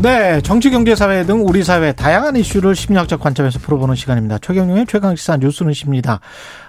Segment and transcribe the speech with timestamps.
[0.00, 4.38] 네, 정치, 경제, 사회 등 우리 사회 다양한 이슈를 심리학적 관점에서 풀어보는 시간입니다.
[4.38, 6.20] 최경영의 최강시사 뉴스는 십니다.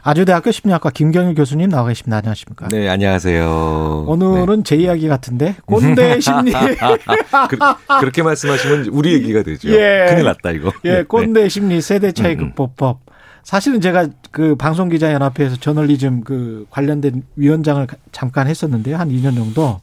[0.01, 2.17] 아주대학교 심리학과 김경일 교수님 나와 계십니다.
[2.17, 2.69] 안녕하십니까?
[2.69, 4.05] 네, 안녕하세요.
[4.07, 6.53] 오늘은 제 이야기 같은데 꼰대 심리.
[6.53, 9.69] 그, 렇게 말씀하시면 우리 얘기가 되죠.
[9.69, 10.07] 예.
[10.09, 10.71] 큰일 났다 이거.
[10.85, 12.45] 예, 꼰대 심리 세대 차이 음, 음.
[12.55, 13.01] 극복법.
[13.43, 18.97] 사실은 제가 그 방송기자 연합회에서 저널리즘 그 관련된 위원장을 잠깐 했었는데요.
[18.97, 19.81] 한 2년 정도.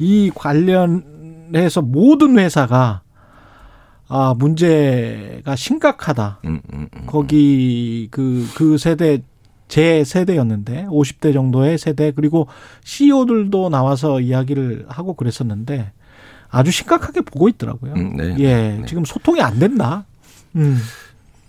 [0.00, 1.04] 이 관련
[1.60, 3.02] 해서 모든 회사가
[4.08, 6.40] 아, 문제가 심각하다.
[6.44, 7.02] 음, 음, 음.
[7.06, 9.22] 거기 그, 그 세대,
[9.68, 12.46] 제 세대였는데, 50대 정도의 세대, 그리고
[12.84, 15.92] CEO들도 나와서 이야기를 하고 그랬었는데,
[16.50, 17.94] 아주 심각하게 보고 있더라고요.
[17.94, 18.36] 음, 네.
[18.38, 18.82] 예, 네.
[18.86, 20.04] 지금 소통이 안 된다.
[20.56, 20.78] 음,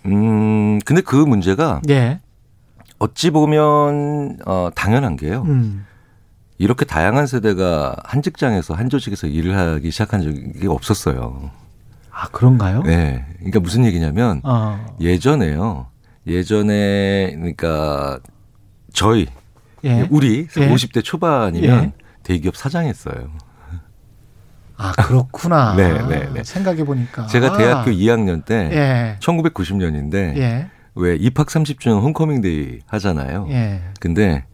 [0.06, 2.20] 음, 근데 그 문제가 예,
[2.98, 5.44] 어찌 보면 어 당연한 게요.
[5.46, 5.84] 음,
[6.58, 11.50] 이렇게 다양한 세대가 한 직장에서 한 조직에서 일을 하기 시작한 적이 없었어요.
[12.10, 12.82] 아, 그런가요?
[12.82, 13.26] 네.
[13.38, 15.88] 그러니까 무슨 얘기냐면 아, 예전에요.
[16.26, 18.20] 예전에 그러니까
[18.92, 19.26] 저희
[19.84, 20.06] 예.
[20.10, 20.70] 우리 예.
[20.70, 21.92] 50대 초반이면 예.
[22.22, 23.30] 대기업 사장했어요.
[24.76, 25.74] 아, 그렇구나.
[25.76, 26.44] 네, 네, 네.
[26.44, 27.26] 생각해 보니까.
[27.26, 33.46] 제가 대학교 2학년 때 예, 1990년인데 예, 왜 입학 30주년 홈커밍데이 하잖아요.
[33.50, 33.82] 예.
[34.00, 34.44] 근데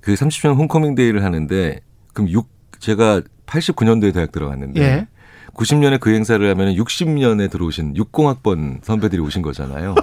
[0.00, 1.80] 그 30주년 홈커밍 데이를 하는데
[2.12, 2.48] 그럼 6
[2.78, 5.06] 제가 89년도에 대학 들어갔는데 예.
[5.54, 9.94] 90년에 그 행사를 하면 60년에 들어오신 60학번 선배들이 오신 거잖아요.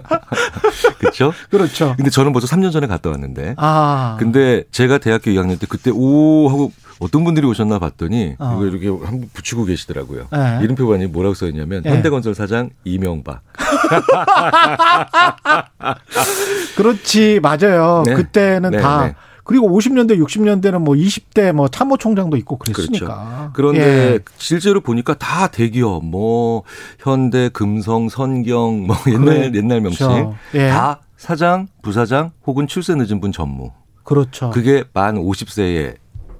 [0.98, 1.32] 그렇죠?
[1.50, 1.94] 그렇죠.
[1.96, 4.16] 근데 저는 벌써 3년 전에 갔다 왔는데 아.
[4.18, 8.54] 근데 제가 대학교 2학년 때 그때 오 하고 어떤 분들이 오셨나 봤더니 어.
[8.56, 10.28] 이거 이렇게 한 번 붙이고 계시더라고요.
[10.32, 10.58] 네.
[10.62, 11.90] 이름표가 아니 뭐라고 써 있냐면 네.
[11.90, 13.42] 현대건설 사장 이명박.
[16.76, 18.02] 그렇지, 맞아요.
[18.06, 18.14] 네.
[18.14, 19.06] 그때는 네, 다.
[19.06, 19.14] 네.
[19.44, 23.06] 그리고 50년대, 60년대는 뭐 20대 뭐 참모총장도 있고 그랬으니까.
[23.06, 23.50] 그렇죠.
[23.54, 23.80] 그런데
[24.14, 24.18] 예.
[24.38, 26.64] 실제로 보니까 다 대기업, 뭐
[26.98, 29.52] 현대, 금성, 선경, 뭐 옛날 그래.
[29.54, 30.34] 옛날 명칭 그렇죠.
[30.54, 30.68] 예.
[30.68, 33.70] 다 사장, 부사장 혹은 출세 늦은 분 전무.
[34.02, 34.50] 그렇죠.
[34.50, 35.94] 그게 만 50세의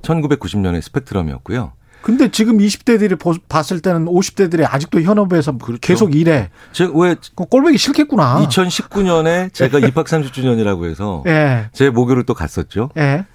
[0.07, 1.73] 1990년의 스펙트럼이었고요.
[2.03, 3.19] 근데 지금 20대들이
[3.49, 5.81] 봤을 때는 50대들이 아직도 현업에서 그렇죠.
[5.81, 6.51] 계속 일해.
[6.71, 8.47] 제가 왜그 꼴보기 싫겠구나.
[8.47, 11.69] 2019년에 제가 입학 30주년이라고 해서 예.
[11.73, 12.91] 제 모교를 또 갔었죠.
[12.97, 13.27] 예.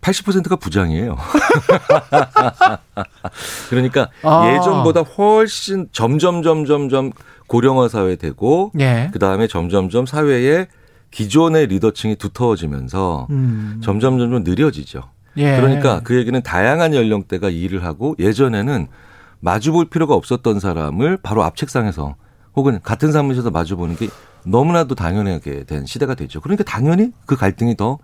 [0.00, 1.16] 80%가 부장이에요.
[3.68, 4.52] 그러니까 아.
[4.54, 7.12] 예전보다 훨씬 점점 점점 점
[7.46, 9.10] 고령화 사회 되고 예.
[9.12, 10.66] 그 다음에 점점 점 사회에
[11.10, 13.80] 기존의 리더층이 두터워지면서 음.
[13.84, 15.02] 점점 점점 느려지죠.
[15.36, 15.56] 예.
[15.56, 18.88] 그러니까 그 얘기는 다양한 연령대가 일을 하고 예전에는
[19.40, 22.14] 마주 볼 필요가 없었던 사람을 바로 앞 책상에서
[22.54, 24.08] 혹은 같은 사무실에서 마주 보는 게
[24.44, 26.40] 너무나도 당연하게 된 시대가 됐죠.
[26.40, 27.98] 그러니까 당연히 그 갈등이 더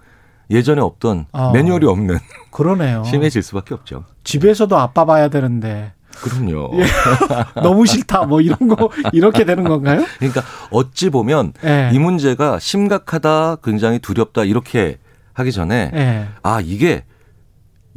[0.50, 1.52] 예전에 없던 어.
[1.52, 2.18] 매뉴얼이 없는
[2.50, 3.04] 그러네요.
[3.06, 4.04] 심해질 수밖에 없죠.
[4.24, 6.70] 집에서도 아빠 봐야 되는데 그럼요.
[6.74, 6.86] 예.
[7.62, 10.04] 너무 싫다 뭐 이런 거 이렇게 되는 건가요?
[10.18, 11.90] 그러니까 어찌 보면 예.
[11.92, 14.98] 이 문제가 심각하다, 굉장히 두렵다 이렇게
[15.34, 16.28] 하기 전에 예.
[16.42, 17.04] 아 이게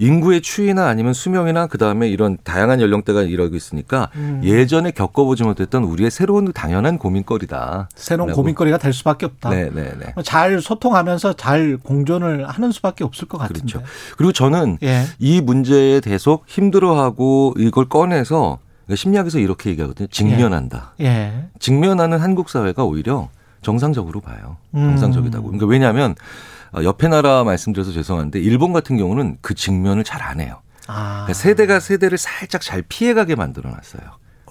[0.02, 4.42] 인구의 추이나 아니면 수명이나 그 다음에 이런 다양한 연령대가 이러고 있으니까 음.
[4.44, 7.90] 예전에 겪어보지 못했던 우리의 새로운 당연한 고민거리다.
[7.96, 8.42] 새로운 라고.
[8.42, 9.52] 고민거리가 될 수밖에 없다.
[9.52, 10.16] 네네네.
[10.24, 13.62] 잘 소통하면서 잘 공존을 하는 수밖에 없을 것 같은데.
[13.62, 13.84] 그렇죠.
[14.18, 15.04] 그리고 저는 예.
[15.20, 18.58] 이 문제에 대해서 힘들어하고 이걸 꺼내서
[18.88, 20.08] 그러니까 심리학에서 이렇게 얘기하거든요.
[20.08, 20.94] 직면한다.
[21.02, 21.46] 예.
[21.60, 23.30] 직면하는 한국 사회가 오히려
[23.62, 24.58] 정상적으로 봐요.
[24.74, 24.88] 음.
[24.90, 25.44] 정상적이다고.
[25.46, 26.16] 그러니까 왜냐하면 어,
[26.76, 30.62] 옆에 나라 말씀드려서 죄송한데 일본 같은 경우는 그 직면을 잘 안 해요.
[30.88, 31.26] 아.
[31.26, 34.02] 그러니까 세대가 세대를 살짝 잘 피해가게 만들어놨어요.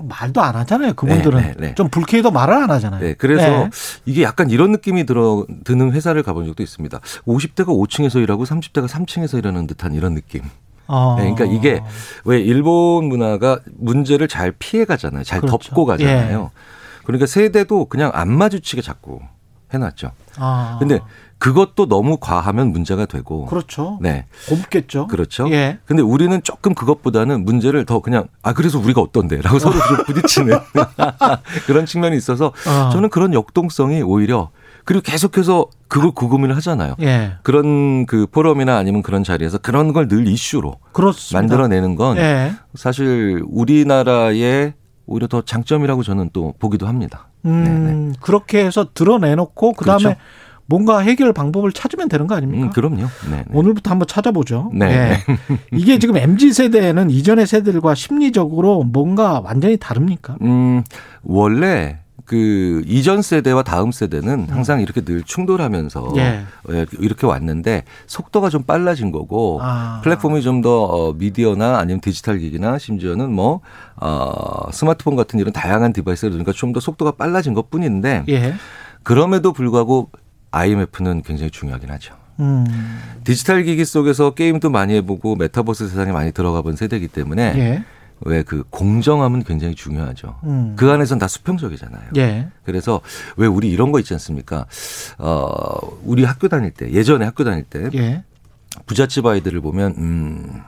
[0.02, 0.94] 말도 안 하잖아요.
[0.94, 1.74] 그분들은 네, 네, 네.
[1.74, 3.00] 좀 불쾌해도 말을 안 하잖아요.
[3.02, 3.70] 네, 그래서 네.
[4.06, 6.98] 이게 약간 이런 느낌이 들어 드는 회사를 가본 적도 있습니다.
[7.26, 10.42] 50대가 5층에서 일하고 30대가 3층에서 일하는 듯한 이런 느낌.
[10.86, 11.16] 어.
[11.18, 11.82] 네, 그러니까 이게
[12.24, 15.22] 왜 일본 문화가 문제를 잘 피해가잖아요.
[15.24, 15.58] 잘 그렇죠.
[15.68, 16.50] 덮고 가잖아요.
[17.04, 19.20] 그러니까 세대도 그냥 안 마주치게 자꾸
[19.72, 20.10] 해놨죠.
[20.38, 20.76] 아.
[20.80, 21.00] 근데
[21.38, 23.46] 그것도 너무 과하면 문제가 되고.
[23.46, 23.98] 그렇죠.
[24.02, 24.26] 네.
[24.48, 25.06] 곱겠죠.
[25.06, 25.50] 그렇죠.
[25.50, 25.78] 예.
[25.86, 30.58] 근데 우리는 조금 그것보다는 문제를 더 그냥 아 그래서 우리가 어떤데라고 서로 좀 부딪히는
[31.66, 32.90] 그런 측면이 있어서 어.
[32.92, 34.50] 저는 그런 역동성이 오히려
[34.84, 36.94] 그리고 계속해서 그걸 구금을 하잖아요.
[37.00, 37.32] 예.
[37.42, 41.38] 그런 그 포럼이나 아니면 그런 자리에서 그런 걸 늘 이슈로 그렇습니다.
[41.40, 42.52] 만들어내는 건 예.
[42.74, 44.74] 사실 우리나라의
[45.06, 47.28] 오히려 더 장점이라고 저는 또 보기도 합니다.
[47.44, 50.20] 음, 그렇게 해서 드러내놓고 그다음에 그렇죠.
[50.66, 52.66] 뭔가 해결 방법을 찾으면 되는 거 아닙니까?
[52.66, 53.02] 음, 그럼요.
[53.28, 53.36] 네.
[53.38, 53.44] 네.
[53.52, 54.70] 오늘부터 한번 찾아보죠.
[54.72, 54.86] 네.
[54.86, 55.56] 예.
[55.76, 60.36] 이게 지금 MZ 세대는 이전의 세대들과 심리적으로 뭔가 완전히 다릅니까?
[60.42, 60.84] 음,
[61.24, 61.98] 원래
[62.30, 64.54] 그 이전 세대와 다음 세대는 음.
[64.54, 66.44] 항상 이렇게 늘 충돌하면서 예.
[66.62, 70.00] 어, 이렇게 왔는데 속도가 좀 빨라진 거고 아.
[70.04, 73.62] 플랫폼이 좀더 어, 미디어나 아니면 디지털 기기나 심지어는 뭐
[73.96, 78.54] 어, 스마트폰 같은 이런 다양한 device를 그러니까 좀 더 속도가 빨라진 것 뿐인데 예.
[79.02, 80.12] 그럼에도 불구하고
[80.52, 82.14] IMF는 굉장히 중요하긴 하죠.
[82.38, 82.64] 음.
[83.24, 87.84] 디지털 기기 속에서 게임도 많이 해보고 메타버스 세상에 많이 들어가 본 세대이기 때문에 예.
[88.22, 90.38] 왜 그 공정함은 굉장히 중요하죠.
[90.44, 90.74] 음.
[90.76, 92.10] 그 안에선 다 수평적이잖아요.
[92.16, 92.48] 예.
[92.64, 93.00] 그래서
[93.36, 94.66] 왜 우리 이런 거 있지 않습니까?
[95.18, 98.24] 어, 우리 학교 다닐 때, 예전에 학교 다닐 때 예.
[98.86, 100.62] 부잣집 아이들을 보면, 음,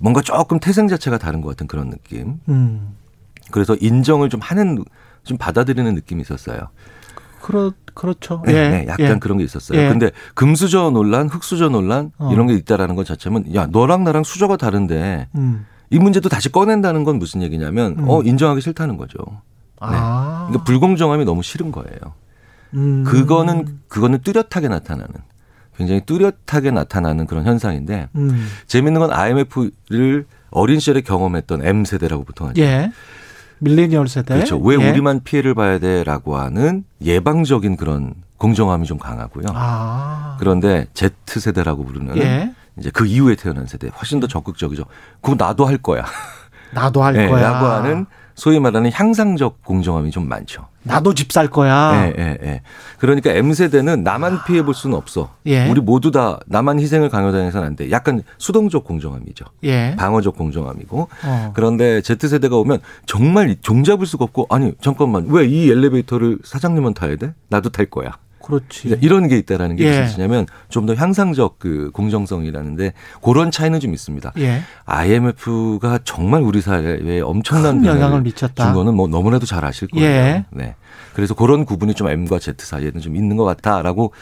[0.00, 2.40] 뭔가 조금 태생 자체가 다른 것 같은 그런 느낌.
[2.48, 2.94] 음.
[3.50, 4.84] 그래서 인정을 좀 하는,
[5.24, 6.68] 좀 받아들이는 느낌이 있었어요.
[7.40, 8.42] 그렇 그렇죠.
[8.46, 8.68] 네, 예.
[8.68, 9.18] 네, 약간 예.
[9.18, 9.80] 그런 게 있었어요.
[9.80, 9.88] 예.
[9.88, 12.30] 근데 금수저 논란, 흑수저 논란 어.
[12.32, 15.66] 이런 게 있다라는 것 자체면 야 너랑 나랑 수저가 다른데 음.
[15.90, 18.08] 이 문제도 다시 꺼낸다는 건 무슨 얘기냐면 음.
[18.08, 19.18] 어 인정하기 싫다는 거죠.
[19.80, 20.46] 아.
[20.48, 21.98] 그러니까 불공정함이 너무 싫은 거예요.
[22.74, 23.04] 음.
[23.04, 25.14] 그거는 그거는 뚜렷하게 나타나는
[25.76, 28.48] 굉장히 뚜렷하게 나타나는 그런 현상인데 음.
[28.66, 32.60] 재밌는 건 IMF를 어린 시절에 경험했던 M 세대라고 보통 하죠.
[32.60, 32.92] 예.
[33.60, 34.34] 밀레니얼 세대.
[34.34, 34.58] 그렇죠.
[34.58, 34.90] 왜 예.
[34.90, 39.46] 우리만 피해를 봐야 돼라고 하는 예방적인 그런 공정함이 좀 강하고요.
[39.52, 40.36] 아.
[40.38, 42.54] 그런데 Z 세대라고 부르는 예.
[42.78, 44.84] 이제 그 이후에 태어난 세대 훨씬 더 적극적이죠.
[45.20, 46.04] 그거 나도 할 거야.
[46.72, 47.50] 나도 할 네, 거야.
[47.52, 50.68] 라고 하는 소위 말하는 향상적 공정함이 좀 많죠.
[50.84, 51.92] 나도 집 살 거야.
[52.06, 52.62] 예, 예, 예.
[52.98, 55.34] 그러니까 M 세대는 나만 피해 볼 수는 없어.
[55.46, 55.68] 예.
[55.68, 57.90] 우리 모두 다 나만 희생을 강요당해서는 안 돼.
[57.90, 59.44] 약간 수동적 공정함이죠.
[59.64, 59.96] 예.
[59.98, 61.08] 방어적 공정함이고.
[61.24, 61.52] 어.
[61.54, 67.16] 그런데 Z 세대가 오면 정말 종잡을 수가 없고 아니 잠깐만 왜 이 엘리베이터를 사장님은 타야
[67.16, 67.34] 돼?
[67.48, 68.12] 나도 탈 거야.
[68.48, 68.96] 그렇지.
[69.02, 69.88] 이런 게 있다라는 게 예.
[69.90, 74.32] 무슨 뜻이냐면 좀 더 향상적 그 공정성이라는데 그런 차이는 좀 있습니다.
[74.38, 74.62] 예.
[74.86, 78.64] IMF가 정말 우리 사회에 엄청난 영향을 미쳤다.
[78.64, 80.06] 준 거는 뭐 너무나도 잘 아실 거예요.
[80.06, 80.44] 예.
[80.50, 80.74] 네.
[81.12, 84.12] 그래서 그런 구분이 좀 M과 Z 사이에는 좀 있는 것 같다라고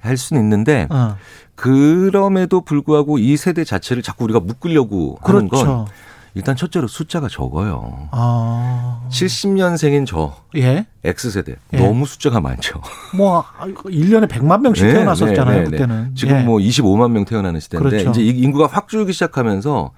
[0.00, 1.16] 할 수는 있는데 어.
[1.54, 5.86] 그럼에도 불구하고 이 세대 자체를 자꾸 우리가 묶으려고 하는 건 그렇죠.
[6.34, 8.08] 일단 첫째로 숫자가 적어요.
[8.12, 9.02] 아.
[9.10, 10.86] 70년생인 저 예.
[11.04, 11.76] X세대 예.
[11.76, 12.80] 너무 숫자가 많죠.
[13.16, 15.70] 뭐 1년에 100만 명씩 네, 태어났었잖아요, 네, 네, 네.
[15.70, 16.14] 그때는.
[16.14, 16.42] 지금 예.
[16.42, 18.10] 뭐 25만 명 태어나는 시대인데 그렇죠.
[18.10, 19.90] 이제 이 인구가 확 줄기 시작하면서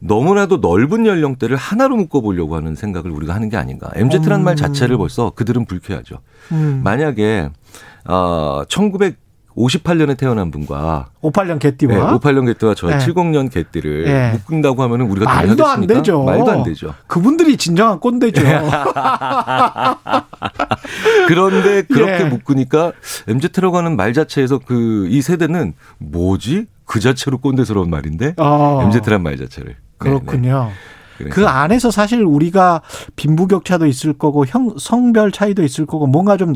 [0.00, 3.90] 너무나도 넓은 연령대를 하나로 묶어보려고 하는 생각을 우리가 하는 게 아닌가.
[3.94, 4.44] MZ라는 음.
[4.44, 6.20] 말 자체를 벌써 그들은 불쾌하죠.
[6.52, 6.80] 음.
[6.82, 7.50] 만약에
[8.06, 8.62] 어
[9.56, 12.98] 1958년에 태어난 분과 58년 네, 개띠와 58년 개띠와 저 네.
[12.98, 14.32] 70년 개띠를 네.
[14.32, 15.86] 묶는다고 하면은 우리가 말도 안?
[15.86, 16.22] 되죠.
[16.24, 16.94] 말도 안 되죠.
[17.06, 18.42] 그분들이 진정한 꼰대죠.
[21.28, 22.28] 그런데 그렇게 예.
[22.28, 22.92] 묶으니까
[23.28, 26.66] MZ라고 하는 말 자체에서 그 이 세대는 뭐지?
[26.84, 28.80] 그 자체로 꼰대스러운 말인데 어.
[28.84, 29.70] MZ란 말 자체를.
[29.70, 30.70] 네, 그렇군요.
[31.18, 31.28] 네.
[31.28, 32.82] 그 안에서 사실 우리가
[33.16, 36.54] 빈부격차도 있을 거고 형 성별 차이도 있을 거고 뭔가 좀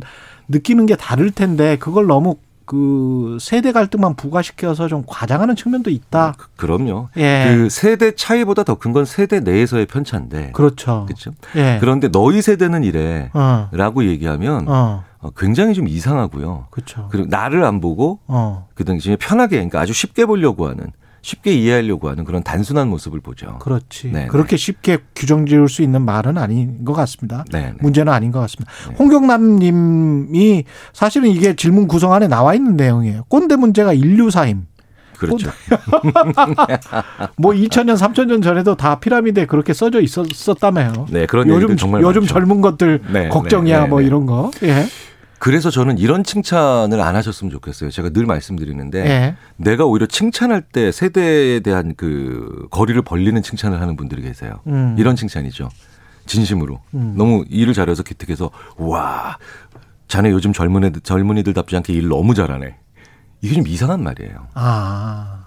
[0.48, 2.36] 느끼는 게 다를 텐데 그걸 너무
[2.66, 6.34] 그 세대 갈등만 부과시켜서 좀 과장하는 측면도 있다.
[6.38, 7.08] 그- 그럼요.
[7.16, 7.44] 예.
[7.56, 10.52] 그 세대 차이보다 더 큰 건 세대 내에서의 편차인데.
[10.52, 11.04] 그렇죠.
[11.06, 11.32] 그렇죠.
[11.56, 11.78] 예.
[11.80, 13.30] 그런데 너희 세대는 이래.
[13.34, 13.68] 어.
[13.72, 15.04] 라고 얘기하면 어.
[15.20, 16.66] 어, 굉장히 좀 이상하고요.
[16.70, 17.08] 그렇죠.
[17.10, 18.68] 그리고 나를 안 보고 어.
[18.74, 20.86] 그 당시에 편하게 그러니까 아주 쉽게 보려고 하는
[21.24, 23.58] 쉽게 이해하려고 하는 그런 단순한 모습을 보죠.
[23.58, 24.10] 그렇지.
[24.12, 27.46] 네, 그렇게 쉽게 규정 지을 수 있는 말은 아닌 것 같습니다.
[27.50, 27.74] 네, 네.
[27.80, 28.70] 문제는 아닌 것 같습니다.
[28.98, 33.24] 홍경남 님이 사실은 이게 질문 구성 안에 나와 있는 내용이에요.
[33.28, 34.66] 꼰대 문제가 인류 사임.
[35.16, 35.50] 그렇죠.
[37.38, 41.06] 뭐 2000년, 3000년 전에도 다 피라미드에 그렇게 써져 있었다며요.
[41.08, 42.34] 네, 그런 요즘 정말 요즘 많죠.
[42.34, 44.06] 젊은 것들 네, 걱정이야 네, 네, 뭐 네.
[44.06, 44.50] 이런 거.
[44.62, 44.84] 예.
[45.44, 47.90] 그래서 저는 이런 칭찬을 안 하셨으면 좋겠어요.
[47.90, 49.36] 제가 늘 말씀드리는데 예.
[49.58, 54.60] 내가 오히려 칭찬할 때 세대에 대한 그 거리를 벌리는 칭찬을 하는 분들이 계세요.
[54.68, 54.96] 음.
[54.98, 55.68] 이런 칭찬이죠.
[56.24, 56.80] 진심으로.
[56.94, 57.12] 음.
[57.18, 59.36] 너무 일을 잘해서 기특해서 와
[60.08, 62.78] 자네 요즘 젊은 애들 젊은이들답지 않게 일 너무 잘하네.
[63.42, 64.48] 이게 좀 이상한 말이에요.
[64.54, 65.44] 아.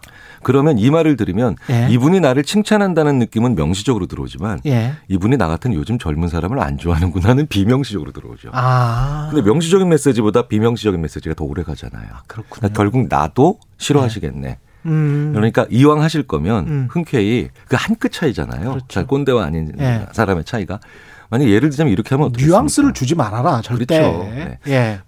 [0.48, 1.89] 그러면 이 말을 들으면 예.
[1.89, 4.94] 이분이 나를 칭찬한다는 느낌은 명시적으로 들어오지만 예.
[5.10, 8.51] 이분이 나 같은 요즘 젊은 사람을 안 좋아하는구나는 비명시적으로 들어오죠.
[8.54, 9.27] 아.
[9.30, 12.08] 근데 명시적인 메시지보다 비명시적인 메시지가 더 오래 가잖아요.
[12.27, 12.48] 그렇군요.
[12.62, 14.58] 그러니까 결국 나도 싫어하시겠네.
[14.86, 15.32] 음.
[15.36, 16.88] 그러니까 이왕 하실 거면 음.
[16.89, 18.70] 흔쾌히 그 한 끗 차이잖아요.
[18.70, 18.86] 그렇죠.
[18.88, 20.06] 잘 꼰대와 아닌 예.
[20.13, 20.80] 사람의 차이가.
[21.30, 24.00] 만약 예를 들자면 이렇게 하면 어떻게 뉘앙스를 주지 말아라 절대.
[24.00, 24.24] 그렇죠.
[24.34, 24.60] 네.
[24.70, 25.00] 예.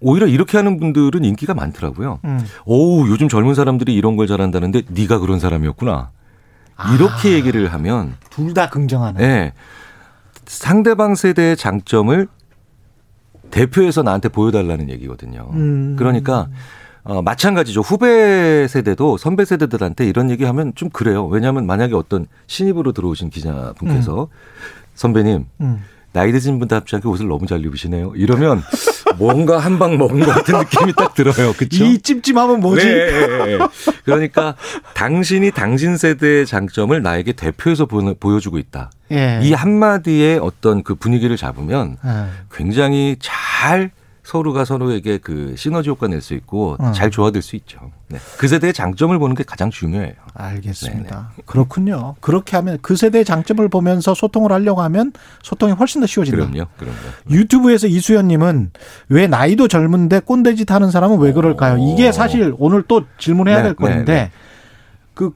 [0.00, 2.20] 오히려 이렇게 하는 분들은 인기가 많더라고요.
[2.24, 2.40] 음.
[2.64, 6.10] 오 요즘 젊은 사람들이 이런 걸 잘한다는데 네가 그런 사람이었구나.
[6.94, 7.32] 이렇게 아.
[7.32, 9.20] 얘기를 하면 둘 다 긍정하는.
[9.20, 9.52] 예.
[10.46, 12.26] 상대방 세대의 장점을
[13.50, 15.50] 대표해서 나한테 보여달라는 얘기거든요.
[15.52, 15.96] 음.
[15.98, 16.48] 그러니까
[17.02, 17.80] 어, 마찬가지죠.
[17.80, 21.26] 후배 세대도 선배 세대들한테 이런 얘기하면 좀 그래요.
[21.26, 24.28] 왜냐하면 만약에 어떤 신입으로 들어오신 기자분께서
[24.94, 25.80] 선배님 음.
[26.12, 28.12] 나이 드신 분답지 않게 옷을 너무 잘 입으시네요.
[28.16, 28.62] 이러면
[29.16, 31.52] 뭔가 한 방 먹은 것 같은 느낌이 딱 들어요.
[31.52, 31.84] 그렇죠?
[31.84, 32.84] 이 찜찜함은 뭐지?
[32.86, 33.58] 네.
[34.04, 34.56] 그러니까
[34.94, 38.90] 당신이 당신 세대의 장점을 나에게 대표해서 보- 보여주고 있다.
[39.12, 39.40] 예.
[39.42, 42.10] 이 한마디에 어떤 그 분위기를 잡으면 예.
[42.52, 43.90] 굉장히 잘
[44.22, 46.92] 서로가 서로에게 그 시너지 효과 낼 수 있고 어.
[46.92, 47.90] 잘 조화될 수 있죠.
[48.08, 48.18] 네.
[48.38, 50.12] 그 세대의 장점을 보는 게 가장 중요해요.
[50.34, 51.30] 알겠습니다.
[51.46, 52.16] 그렇군요.
[52.20, 55.12] 그렇게 하면 그 세대의 장점을 보면서 소통을 하려고 하면
[55.42, 56.36] 소통이 훨씬 더 쉬워진다.
[56.48, 56.66] 그럼요.
[56.76, 56.96] 그럼요.
[57.30, 58.72] 유튜브에서 이수연님은
[59.08, 61.78] 왜 나이도 젊은데 꼰대짓 하는 사람은 왜 그럴까요?
[61.78, 64.30] 이게 사실 오늘 또 질문해야 네, 될 건데 네, 네.
[65.14, 65.30] 그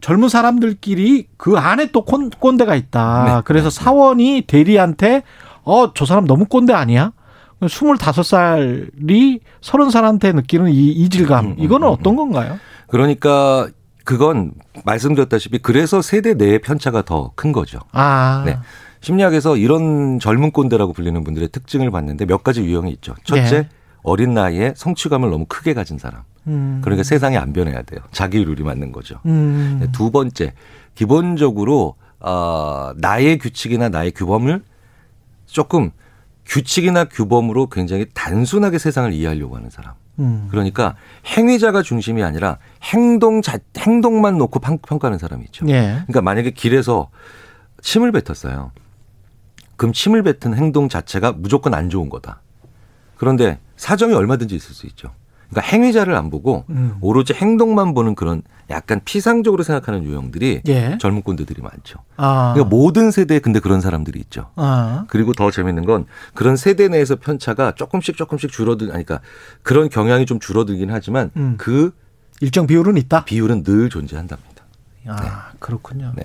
[0.00, 3.24] 젊은 사람들끼리 그 안에 또 꼰, 꼰대가 있다.
[3.26, 5.22] 네, 그래서 사원이 대리한테
[5.64, 7.12] 어 저 사람 너무 꼰대 아니야?
[7.66, 12.58] 25살이 30살한테 느끼는 이 이질감 음, 음, 이거는 음, 어떤 건가요?
[12.88, 13.68] 그러니까
[14.04, 14.52] 그건
[14.84, 17.78] 말씀드렸다시피 그래서 세대 내의 편차가 더 큰 거죠.
[17.92, 18.42] 아.
[18.46, 18.58] 네.
[19.00, 23.14] 심리학에서 이런 젊은 꼰대라고 불리는 분들의 특징을 봤는데 몇 가지 유형이 있죠.
[23.24, 23.68] 첫째, 네.
[24.02, 26.22] 어린 나이에 성취감을 너무 크게 가진 사람.
[26.46, 26.80] 음.
[26.82, 28.00] 그러니까 세상이 안 변해야 돼요.
[28.12, 29.20] 자기 룰이 맞는 거죠.
[29.26, 29.78] 음.
[29.80, 30.54] 네, 두 번째,
[30.94, 34.62] 기본적으로 어, 나의 규칙이나 나의 규범을
[35.46, 35.90] 조금
[36.46, 39.94] 규칙이나 규범으로 굉장히 단순하게 세상을 이해하려고 하는 사람.
[40.20, 40.46] 음.
[40.50, 40.94] 그러니까
[41.26, 45.66] 행위자가 중심이 아니라 행동 자 행동만 놓고 평- 평가하는 사람이 있죠.
[45.68, 45.80] 예.
[46.06, 47.08] 그러니까 만약에 길에서
[47.82, 48.70] 침을 뱉었어요.
[49.76, 52.40] 그럼 침을 뱉은 행동 자체가 무조건 안 좋은 거다.
[53.16, 55.10] 그런데 사정이 얼마든지 있을 수 있죠.
[55.54, 56.96] 그러니까 행위자를 안 보고 음.
[57.00, 60.98] 오로지 행동만 보는 그런 약간 피상적으로 생각하는 유형들이 예.
[61.00, 62.00] 젊은 꼰대들이 많죠.
[62.16, 62.52] 아.
[62.54, 64.50] 그러니까 모든 세대에 근데 그런 사람들이 있죠.
[64.56, 65.04] 아.
[65.08, 69.20] 그리고 더 재밌는 건 그런 세대 내에서 편차가 조금씩 조금씩 줄어들, 그러니까
[69.62, 71.54] 그런 경향이 좀 줄어들긴 하지만 음.
[71.56, 71.92] 그
[72.40, 73.24] 일정 비율은 있다.
[73.24, 74.53] 비율은 늘 존재한답니다.
[75.08, 76.12] 아, 그렇군요.
[76.16, 76.22] 네.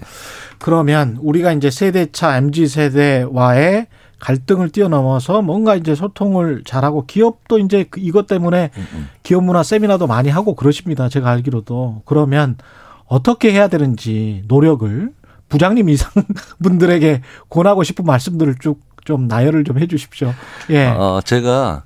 [0.59, 3.87] 그러면 우리가 이제 세대차 MZ 세대와의
[4.19, 10.07] 갈등을 뛰어넘어서 뭔가 이제 소통을 잘하고 기업도 이제 그 이것 때문에 음, 기업 문화 세미나도
[10.07, 11.07] 많이 하고 그러십니다.
[11.07, 12.01] 제가 알기로도.
[12.05, 12.57] 그러면
[13.05, 15.11] 어떻게 해야 되는지 노력을
[15.47, 16.11] 부장님 이상
[16.61, 20.33] 분들에게 권하고 싶은 말씀들을 쭉 좀 나열을 좀 해 주십시오.
[20.69, 20.85] 예.
[20.87, 21.83] 어, 제가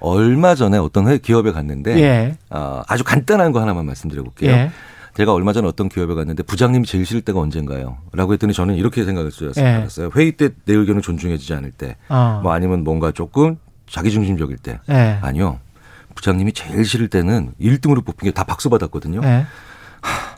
[0.00, 2.36] 얼마 전에 어떤 회- 기업에 갔는데 예.
[2.50, 4.50] 어, 아주 간단한 거 하나만 말씀드려 볼게요.
[4.50, 4.70] 예.
[5.16, 7.98] 제가 얼마 전에 어떤 기업에 갔는데 부장님이 제일 싫을 때가 언젠가요?
[8.12, 9.62] 라고 했더니 저는 이렇게 생각을 예.
[9.62, 10.10] 했어요.
[10.16, 12.40] 회의 때 내 의견을 존중해주지 않을 때, 어.
[12.42, 13.56] 뭐 아니면 뭔가 조금
[13.88, 14.80] 자기중심적일 때.
[14.90, 15.18] 예.
[15.22, 15.60] 아니요.
[16.16, 19.20] 부장님이 제일 싫을 때는 1등으로 뽑힌 게 다 박수 받았거든요.
[19.24, 19.46] 예.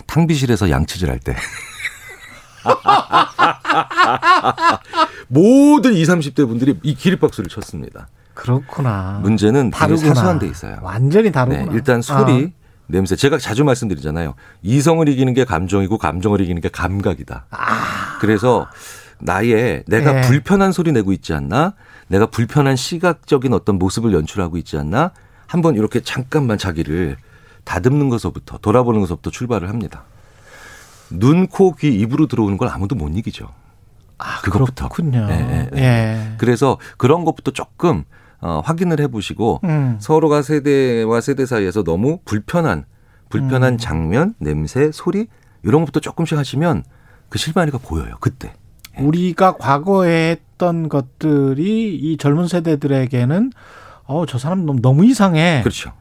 [0.07, 1.35] 탕비실에서 양치질 할 때.
[5.29, 8.09] 모든 20, 30대 분들이 이 기립박수를 쳤습니다.
[8.35, 9.21] 그렇구나.
[9.23, 10.15] 문제는 다르구나.
[10.15, 10.77] 사소한 데 있어요.
[10.83, 11.65] 완전히 다르구나.
[11.65, 12.53] 네, 일단 소리,
[12.87, 13.17] 냄새.
[13.17, 14.35] 제가 자주 말씀드리잖아요.
[14.63, 17.47] 이성을 이기는 게 감정이고 감정을 이기는 게 감각이다.
[18.21, 18.69] 그래서
[19.19, 20.17] 나의 내가 아.
[20.19, 20.21] 예.
[20.23, 21.75] 불편한 소리 내고 있지 않나?
[22.09, 25.13] 내가 불편한 시각적인 어떤 모습을 연출하고 있지 않나?
[25.47, 27.17] 한번 이렇게 잠깐만 자기를
[27.65, 30.05] 다듬는 것서부터 돌아보는 것서부터 출발을 합니다.
[31.11, 33.49] 눈, 코, 귀, 입으로 들어오는 걸 아무도 못 이기죠.
[34.19, 34.89] 아, 그것부터.
[34.89, 35.29] 그렇군요.
[35.31, 36.35] 예, 예, 예.
[36.39, 38.05] 그래서 그런 것부터 조금
[38.47, 39.97] 어, 확인을 해보시고 음.
[39.99, 42.85] 서로가 세대와 세대 사이에서 너무 불편한
[43.29, 43.79] 불편한 음.
[43.79, 45.27] 장면, 냄새, 소리
[45.65, 46.85] 이런 것부터 조금씩 하시면
[47.29, 48.15] 그 실마리가 보여요.
[48.21, 48.53] 그때.
[49.01, 53.51] 우리가 과거에 했던 것들이 이 젊은 세대들에게는
[54.05, 55.61] 어, 저 사람 너무, 너무 이상해.
[55.65, 55.93] 그렇죠.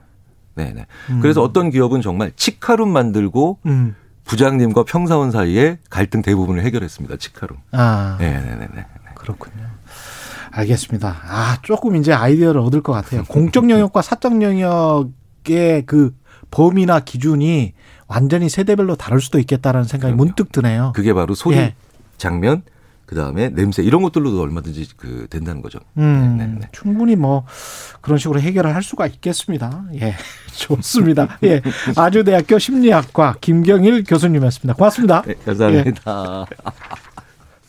[0.53, 0.85] 네네.
[1.21, 3.95] 그래서 어떤 기업은 정말 치카룸 만들고 음.
[4.23, 7.17] 부장님과 평사원 사이에 갈등 대부분을 해결했습니다.
[7.17, 7.57] 치카룸.
[7.71, 8.67] 아, 네 네네.
[9.15, 9.65] 그렇군요.
[10.55, 11.17] 알겠습니다.
[11.27, 13.23] 아, 조금 이제 아이디어를 얻을 것 같아요.
[13.29, 16.15] 공적 영역과 사적 영역의 그
[16.51, 17.73] 범위나 기준이
[18.07, 20.23] 완전히 세대별로 다를 수도 있겠다라는 생각이 그럼요.
[20.23, 20.93] 문득 드네요.
[20.95, 21.75] 그게 바로 소리, 예.
[22.17, 22.61] 장면,
[23.05, 25.79] 그 다음에 냄새 이런 것들로도 얼마든지 그 된다는 거죠.
[25.97, 26.67] 음, 네, 네, 네.
[26.71, 27.45] 충분히 뭐
[28.01, 29.85] 그런 식으로 해결을 할 수가 있겠습니다.
[30.01, 30.15] 예,
[30.55, 31.37] 좋습니다.
[31.43, 31.61] 예,
[31.95, 34.75] 아주대학교 심리학과 김경일 교수님이었습니다.
[34.75, 35.21] 고맙습니다.
[35.23, 36.45] 네, 감사합니다.